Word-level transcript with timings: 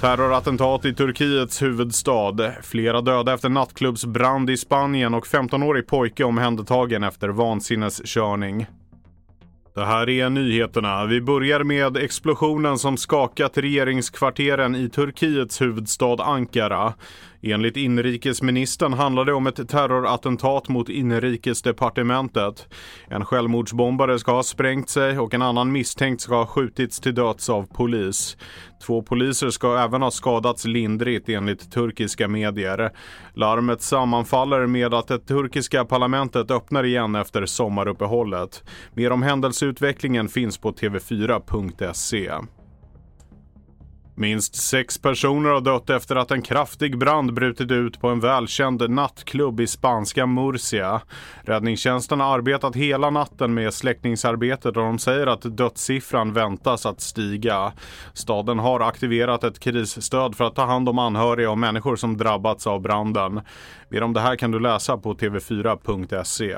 Terrorattentat 0.00 0.84
i 0.84 0.94
Turkiets 0.94 1.62
huvudstad. 1.62 2.52
Flera 2.62 3.00
döda 3.00 3.34
efter 3.34 3.48
nattklubbsbrand 3.48 4.50
i 4.50 4.56
Spanien 4.56 5.14
och 5.14 5.26
15-årig 5.26 5.86
pojke 5.86 6.24
omhändertagen 6.24 7.04
efter 7.04 7.28
vansinneskörning. 7.28 8.66
Det 9.74 9.84
här 9.84 10.08
är 10.08 10.30
nyheterna. 10.30 11.06
Vi 11.06 11.20
börjar 11.20 11.64
med 11.64 11.96
explosionen 11.96 12.78
som 12.78 12.96
skakat 12.96 13.58
regeringskvarteren 13.58 14.76
i 14.76 14.88
Turkiets 14.88 15.60
huvudstad 15.60 16.22
Ankara. 16.22 16.94
Enligt 17.42 17.76
inrikesministern 17.76 18.92
handlar 18.92 19.24
det 19.24 19.32
om 19.32 19.46
ett 19.46 19.68
terrorattentat 19.68 20.68
mot 20.68 20.88
inrikesdepartementet. 20.88 22.68
En 23.08 23.24
självmordsbombare 23.24 24.18
ska 24.18 24.32
ha 24.32 24.42
sprängt 24.42 24.88
sig 24.90 25.18
och 25.18 25.34
en 25.34 25.42
annan 25.42 25.72
misstänkt 25.72 26.20
ska 26.20 26.34
ha 26.34 26.46
skjutits 26.46 27.00
till 27.00 27.14
döds 27.14 27.48
av 27.48 27.66
polis. 27.66 28.36
Två 28.86 29.02
poliser 29.02 29.50
ska 29.50 29.78
även 29.78 30.02
ha 30.02 30.10
skadats 30.10 30.64
lindrigt 30.64 31.28
enligt 31.28 31.72
turkiska 31.72 32.28
medier. 32.28 32.90
Larmet 33.34 33.82
sammanfaller 33.82 34.66
med 34.66 34.94
att 34.94 35.08
det 35.08 35.18
turkiska 35.18 35.84
parlamentet 35.84 36.50
öppnar 36.50 36.84
igen 36.84 37.14
efter 37.14 37.46
sommaruppehållet. 37.46 38.64
Mer 38.94 39.12
om 39.12 39.22
händelseutvecklingen 39.22 40.28
finns 40.28 40.58
på 40.58 40.72
tv4.se. 40.72 42.30
Minst 44.20 44.54
sex 44.54 44.98
personer 44.98 45.50
har 45.50 45.60
dött 45.60 45.90
efter 45.90 46.16
att 46.16 46.30
en 46.30 46.42
kraftig 46.42 46.98
brand 46.98 47.34
brutit 47.34 47.70
ut 47.70 48.00
på 48.00 48.08
en 48.08 48.20
välkänd 48.20 48.90
nattklubb 48.90 49.60
i 49.60 49.66
spanska 49.66 50.26
Murcia. 50.26 51.00
Räddningstjänsten 51.42 52.20
har 52.20 52.34
arbetat 52.34 52.76
hela 52.76 53.10
natten 53.10 53.54
med 53.54 53.74
släckningsarbetet 53.74 54.64
och 54.64 54.72
de 54.72 54.98
säger 54.98 55.26
att 55.26 55.56
dödssiffran 55.56 56.32
väntas 56.32 56.86
att 56.86 57.00
stiga. 57.00 57.72
Staden 58.12 58.58
har 58.58 58.80
aktiverat 58.80 59.44
ett 59.44 59.60
krisstöd 59.60 60.36
för 60.36 60.44
att 60.44 60.54
ta 60.54 60.64
hand 60.64 60.88
om 60.88 60.98
anhöriga 60.98 61.50
och 61.50 61.58
människor 61.58 61.96
som 61.96 62.16
drabbats 62.16 62.66
av 62.66 62.80
branden. 62.80 63.40
Mer 63.88 64.02
om 64.02 64.12
det 64.12 64.20
här 64.20 64.36
kan 64.36 64.50
du 64.50 64.60
läsa 64.60 64.98
på 64.98 65.14
tv4.se. 65.14 66.56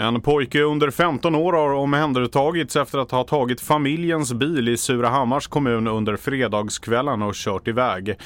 En 0.00 0.20
pojke 0.20 0.62
under 0.62 0.90
15 0.90 1.34
år 1.34 1.52
har 1.52 1.72
omhändertagits 1.72 2.76
efter 2.76 2.98
att 2.98 3.10
ha 3.10 3.24
tagit 3.24 3.60
familjens 3.60 4.32
bil 4.32 4.68
i 4.68 4.76
Surahammars 4.76 5.46
kommun 5.46 5.86
under 5.86 6.16
fredagskvällen 6.16 7.22
och 7.22 7.34
kört 7.34 7.68
iväg. 7.68 8.16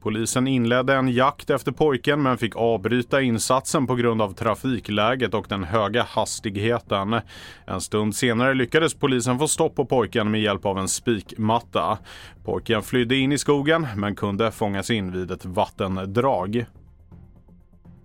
Polisen 0.00 0.46
inledde 0.46 0.94
en 0.94 1.08
jakt 1.08 1.50
efter 1.50 1.72
pojken 1.72 2.22
men 2.22 2.38
fick 2.38 2.56
avbryta 2.56 3.22
insatsen 3.22 3.86
på 3.86 3.94
grund 3.94 4.22
av 4.22 4.34
trafikläget 4.34 5.34
och 5.34 5.46
den 5.48 5.64
höga 5.64 6.02
hastigheten. 6.02 7.20
En 7.66 7.80
stund 7.80 8.16
senare 8.16 8.54
lyckades 8.54 8.94
polisen 8.94 9.38
få 9.38 9.48
stopp 9.48 9.76
på 9.76 9.84
pojken 9.84 10.30
med 10.30 10.40
hjälp 10.40 10.66
av 10.66 10.78
en 10.78 10.88
spikmatta. 10.88 11.98
Pojken 12.44 12.82
flydde 12.82 13.16
in 13.16 13.32
i 13.32 13.38
skogen 13.38 13.86
men 13.96 14.16
kunde 14.16 14.50
fångas 14.50 14.90
in 14.90 15.12
vid 15.12 15.30
ett 15.30 15.44
vattendrag. 15.44 16.66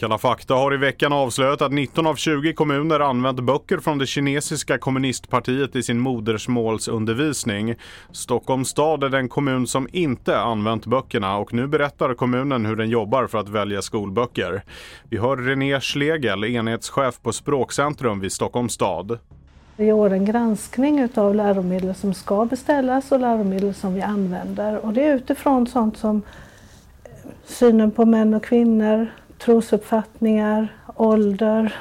Kalla 0.03 0.17
fakta 0.17 0.53
har 0.53 0.73
i 0.73 0.77
veckan 0.77 1.13
avslöjat 1.13 1.61
att 1.61 1.71
19 1.71 2.07
av 2.07 2.15
20 2.15 2.53
kommuner 2.53 2.99
använt 2.99 3.39
böcker 3.39 3.77
från 3.77 3.97
det 3.97 4.05
kinesiska 4.05 4.77
kommunistpartiet 4.77 5.75
i 5.75 5.83
sin 5.83 5.99
modersmålsundervisning. 5.99 7.75
Stockholms 8.11 8.69
stad 8.69 9.03
är 9.03 9.09
den 9.09 9.29
kommun 9.29 9.67
som 9.67 9.87
inte 9.91 10.39
använt 10.39 10.85
böckerna 10.85 11.37
och 11.37 11.53
nu 11.53 11.67
berättar 11.67 12.13
kommunen 12.13 12.65
hur 12.65 12.75
den 12.75 12.89
jobbar 12.89 13.27
för 13.27 13.37
att 13.37 13.49
välja 13.49 13.81
skolböcker. 13.81 14.63
Vi 15.09 15.17
hör 15.17 15.37
René 15.37 15.81
Schlegel, 15.81 16.43
enhetschef 16.43 17.21
på 17.21 17.31
Språkcentrum 17.31 18.19
vid 18.19 18.31
Stockholms 18.31 18.73
stad. 18.73 19.19
Vi 19.75 19.85
gör 19.85 20.09
en 20.09 20.25
granskning 20.25 21.09
av 21.15 21.35
läromedel 21.35 21.95
som 21.95 22.13
ska 22.13 22.45
beställas 22.45 23.11
och 23.11 23.19
läromedel 23.19 23.73
som 23.73 23.93
vi 23.93 24.01
använder. 24.01 24.85
Och 24.85 24.93
det 24.93 25.03
är 25.03 25.15
utifrån 25.15 25.67
sånt 25.67 25.97
som 25.97 26.21
eh, 27.03 27.11
synen 27.45 27.91
på 27.91 28.05
män 28.05 28.33
och 28.33 28.43
kvinnor, 28.43 29.07
trosuppfattningar, 29.43 30.67
ålder, 30.95 31.75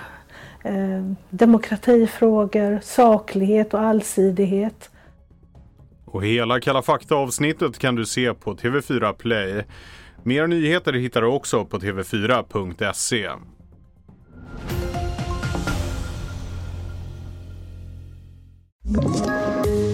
eh, 0.65 1.13
demokratifrågor, 1.31 2.81
saklighet 2.83 3.75
och 3.75 3.81
allsidighet. 3.81 4.91
Och 6.05 6.25
hela 6.25 6.61
Kalla 6.61 6.83
fakta-avsnittet 6.83 7.79
kan 7.79 7.95
du 7.95 8.07
se 8.07 8.35
på 8.35 8.55
TV4 8.55 9.13
Play. 9.13 9.65
Mer 10.23 10.47
nyheter 10.47 10.93
hittar 10.93 11.23
du 11.23 11.27
också 11.27 11.65
på 11.65 11.79
tv4.se. 11.79 13.29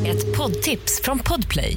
Ett 0.07 0.37
poddtips 0.37 1.01
från 1.05 1.19
Podplay. 1.19 1.77